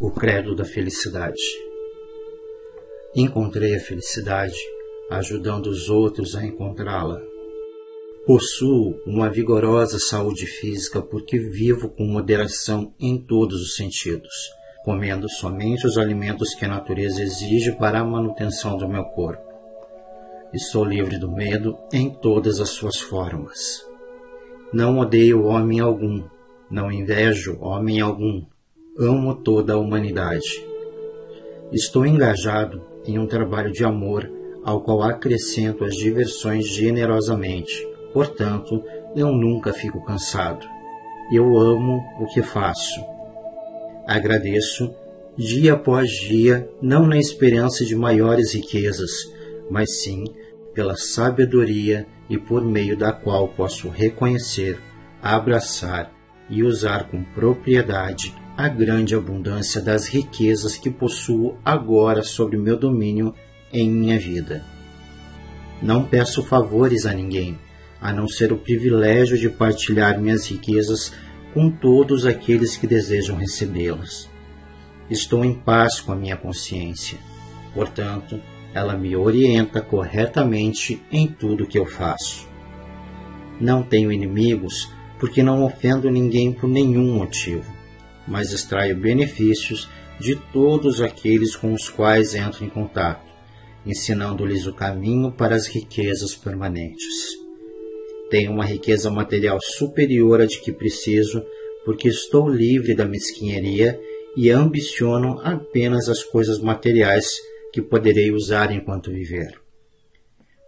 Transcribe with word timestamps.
O 0.00 0.12
Credo 0.12 0.54
da 0.54 0.64
Felicidade. 0.64 1.42
Encontrei 3.16 3.74
a 3.74 3.80
felicidade 3.80 4.54
ajudando 5.10 5.66
os 5.66 5.88
outros 5.88 6.36
a 6.36 6.44
encontrá-la. 6.44 7.20
Possuo 8.24 8.94
uma 9.04 9.28
vigorosa 9.28 9.98
saúde 9.98 10.46
física 10.46 11.02
porque 11.02 11.36
vivo 11.36 11.88
com 11.88 12.04
moderação 12.04 12.94
em 13.00 13.18
todos 13.18 13.60
os 13.60 13.74
sentidos, 13.74 14.32
comendo 14.84 15.28
somente 15.28 15.84
os 15.84 15.98
alimentos 15.98 16.54
que 16.54 16.64
a 16.64 16.68
natureza 16.68 17.20
exige 17.20 17.72
para 17.72 17.98
a 17.98 18.04
manutenção 18.04 18.76
do 18.76 18.88
meu 18.88 19.02
corpo. 19.02 19.42
Estou 20.54 20.84
livre 20.84 21.18
do 21.18 21.28
medo 21.28 21.76
em 21.92 22.08
todas 22.08 22.60
as 22.60 22.68
suas 22.68 23.00
formas. 23.00 23.84
Não 24.72 25.00
odeio 25.00 25.42
homem 25.42 25.80
algum, 25.80 26.22
não 26.70 26.92
invejo 26.92 27.58
homem 27.60 28.00
algum 28.00 28.46
amo 28.98 29.34
toda 29.36 29.74
a 29.74 29.78
humanidade. 29.78 30.66
Estou 31.72 32.04
engajado 32.04 32.82
em 33.06 33.18
um 33.18 33.26
trabalho 33.26 33.70
de 33.70 33.84
amor 33.84 34.28
ao 34.64 34.80
qual 34.80 35.02
acrescento 35.02 35.84
as 35.84 35.94
diversões 35.94 36.66
generosamente. 36.66 37.86
Portanto, 38.12 38.82
eu 39.14 39.30
nunca 39.32 39.72
fico 39.72 40.04
cansado. 40.04 40.66
Eu 41.32 41.56
amo 41.56 42.02
o 42.18 42.26
que 42.26 42.42
faço. 42.42 43.00
Agradeço 44.06 44.92
dia 45.36 45.74
após 45.74 46.10
dia, 46.10 46.68
não 46.82 47.06
na 47.06 47.18
esperança 47.18 47.84
de 47.84 47.94
maiores 47.94 48.54
riquezas, 48.54 49.10
mas 49.70 50.00
sim 50.00 50.24
pela 50.74 50.96
sabedoria 50.96 52.06
e 52.28 52.36
por 52.36 52.64
meio 52.64 52.96
da 52.96 53.12
qual 53.12 53.48
posso 53.48 53.88
reconhecer, 53.88 54.80
abraçar 55.22 56.10
e 56.50 56.62
usar 56.62 57.08
com 57.08 57.22
propriedade 57.22 58.34
a 58.58 58.66
grande 58.66 59.14
abundância 59.14 59.80
das 59.80 60.08
riquezas 60.08 60.76
que 60.76 60.90
possuo 60.90 61.56
agora 61.64 62.24
sobre 62.24 62.56
meu 62.56 62.76
domínio 62.76 63.32
em 63.72 63.88
minha 63.88 64.18
vida. 64.18 64.64
Não 65.80 66.04
peço 66.04 66.42
favores 66.42 67.06
a 67.06 67.14
ninguém, 67.14 67.56
a 68.00 68.12
não 68.12 68.26
ser 68.26 68.52
o 68.52 68.58
privilégio 68.58 69.38
de 69.38 69.48
partilhar 69.48 70.20
minhas 70.20 70.50
riquezas 70.50 71.12
com 71.54 71.70
todos 71.70 72.26
aqueles 72.26 72.76
que 72.76 72.84
desejam 72.84 73.36
recebê-las. 73.36 74.28
Estou 75.08 75.44
em 75.44 75.54
paz 75.54 76.00
com 76.00 76.10
a 76.10 76.16
minha 76.16 76.36
consciência, 76.36 77.16
portanto, 77.72 78.40
ela 78.74 78.96
me 78.96 79.14
orienta 79.14 79.80
corretamente 79.80 81.00
em 81.12 81.28
tudo 81.28 81.64
que 81.64 81.78
eu 81.78 81.86
faço. 81.86 82.48
Não 83.60 83.84
tenho 83.84 84.10
inimigos 84.10 84.90
porque 85.20 85.44
não 85.44 85.62
ofendo 85.62 86.10
ninguém 86.10 86.52
por 86.52 86.68
nenhum 86.68 87.14
motivo 87.14 87.77
mas 88.28 88.52
extraio 88.52 88.96
benefícios 88.96 89.88
de 90.20 90.36
todos 90.52 91.00
aqueles 91.00 91.56
com 91.56 91.72
os 91.72 91.88
quais 91.88 92.34
entro 92.34 92.64
em 92.64 92.68
contato, 92.68 93.32
ensinando-lhes 93.86 94.66
o 94.66 94.74
caminho 94.74 95.32
para 95.32 95.54
as 95.54 95.66
riquezas 95.66 96.34
permanentes. 96.34 97.38
Tenho 98.30 98.52
uma 98.52 98.64
riqueza 98.64 99.10
material 99.10 99.58
superior 99.62 100.40
à 100.40 100.46
de 100.46 100.60
que 100.60 100.70
preciso, 100.70 101.42
porque 101.84 102.08
estou 102.08 102.48
livre 102.48 102.94
da 102.94 103.06
mesquinharia 103.06 103.98
e 104.36 104.50
ambiciono 104.50 105.40
apenas 105.42 106.08
as 106.08 106.22
coisas 106.22 106.58
materiais 106.58 107.26
que 107.72 107.80
poderei 107.80 108.30
usar 108.30 108.70
enquanto 108.70 109.10
viver. 109.10 109.58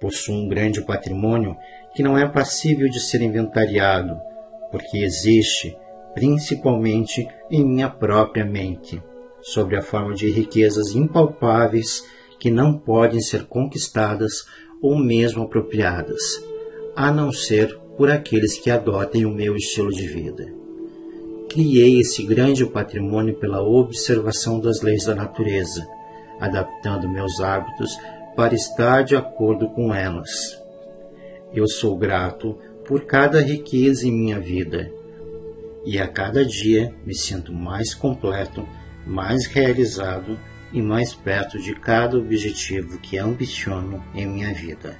Possuo 0.00 0.34
um 0.34 0.48
grande 0.48 0.84
patrimônio 0.84 1.56
que 1.94 2.02
não 2.02 2.18
é 2.18 2.26
passível 2.28 2.88
de 2.88 3.00
ser 3.00 3.22
inventariado, 3.22 4.16
porque 4.72 4.98
existe 4.98 5.76
principalmente 6.14 7.26
em 7.50 7.64
minha 7.64 7.90
própria 7.90 8.44
mente, 8.44 9.02
sobre 9.42 9.76
a 9.76 9.82
forma 9.82 10.14
de 10.14 10.30
riquezas 10.30 10.94
impalpáveis 10.94 12.06
que 12.38 12.50
não 12.50 12.78
podem 12.78 13.20
ser 13.20 13.44
conquistadas 13.44 14.46
ou 14.80 14.96
mesmo 14.96 15.42
apropriadas, 15.42 16.20
a 16.94 17.10
não 17.10 17.32
ser 17.32 17.78
por 17.96 18.10
aqueles 18.10 18.58
que 18.58 18.70
adotem 18.70 19.26
o 19.26 19.30
meu 19.30 19.56
estilo 19.56 19.90
de 19.90 20.06
vida. 20.06 20.52
Criei 21.48 22.00
esse 22.00 22.24
grande 22.24 22.64
patrimônio 22.64 23.34
pela 23.34 23.62
observação 23.62 24.58
das 24.60 24.80
leis 24.82 25.04
da 25.04 25.14
natureza, 25.14 25.86
adaptando 26.40 27.08
meus 27.08 27.40
hábitos 27.40 27.96
para 28.34 28.54
estar 28.54 29.02
de 29.02 29.14
acordo 29.14 29.68
com 29.70 29.94
elas. 29.94 30.60
Eu 31.52 31.68
sou 31.68 31.96
grato 31.96 32.58
por 32.86 33.04
cada 33.04 33.40
riqueza 33.40 34.06
em 34.06 34.12
minha 34.12 34.40
vida 34.40 34.90
e 35.84 36.00
a 36.00 36.08
cada 36.08 36.44
dia 36.44 36.94
me 37.04 37.14
sinto 37.14 37.52
mais 37.52 37.94
completo, 37.94 38.66
mais 39.06 39.46
realizado 39.46 40.38
e 40.72 40.80
mais 40.80 41.14
perto 41.14 41.58
de 41.58 41.74
cada 41.74 42.18
objetivo 42.18 42.98
que 42.98 43.18
ambiciono 43.18 44.02
em 44.14 44.26
minha 44.26 44.52
vida. 44.52 44.98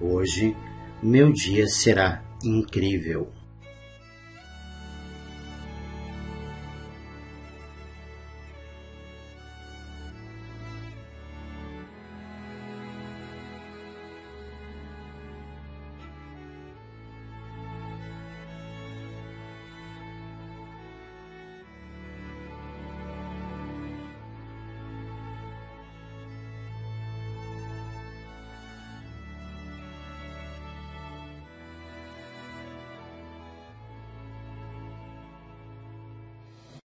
Hoje, 0.00 0.56
meu 1.02 1.32
dia 1.32 1.66
será 1.66 2.22
incrível. 2.42 3.30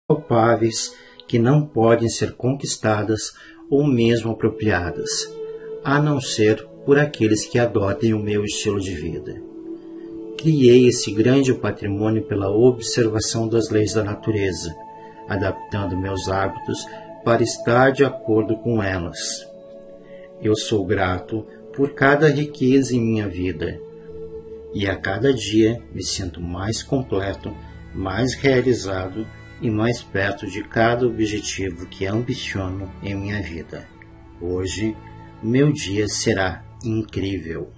Palpáveis 0.08 0.94
que 1.26 1.36
não 1.36 1.66
podem 1.66 2.08
ser 2.08 2.36
conquistadas 2.36 3.34
ou 3.68 3.84
mesmo 3.84 4.30
apropriadas, 4.30 5.10
a 5.82 6.00
não 6.00 6.20
ser 6.20 6.64
por 6.84 6.96
aqueles 6.96 7.44
que 7.44 7.58
adotem 7.58 8.14
o 8.14 8.18
meu 8.20 8.44
estilo 8.44 8.80
de 8.80 8.94
vida. 8.94 9.42
Criei 10.38 10.86
esse 10.86 11.10
grande 11.10 11.52
patrimônio 11.52 12.22
pela 12.22 12.48
observação 12.48 13.48
das 13.48 13.68
leis 13.68 13.94
da 13.94 14.04
natureza, 14.04 14.72
adaptando 15.28 15.98
meus 15.98 16.28
hábitos 16.28 16.86
para 17.24 17.42
estar 17.42 17.90
de 17.90 18.04
acordo 18.04 18.56
com 18.58 18.80
elas. 18.80 19.18
Eu 20.40 20.54
sou 20.54 20.86
grato 20.86 21.44
por 21.74 21.94
cada 21.94 22.28
riqueza 22.28 22.94
em 22.94 23.00
minha 23.00 23.26
vida, 23.26 23.80
e 24.72 24.86
a 24.86 24.94
cada 24.94 25.34
dia 25.34 25.82
me 25.92 26.04
sinto 26.04 26.40
mais 26.40 26.80
completo, 26.80 27.52
mais 27.92 28.34
realizado 28.34 29.26
e 29.60 29.70
mais 29.70 30.02
perto 30.02 30.46
de 30.46 30.62
cada 30.62 31.06
objetivo 31.06 31.86
que 31.86 32.06
ambiciono 32.06 32.90
em 33.02 33.14
minha 33.14 33.40
vida. 33.42 33.88
Hoje, 34.40 34.96
meu 35.42 35.72
dia 35.72 36.06
será 36.08 36.64
incrível. 36.84 37.72